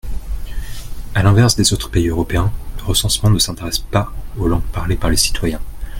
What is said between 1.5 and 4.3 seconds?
des autres pays européens, le recensement ne s’intéresse pas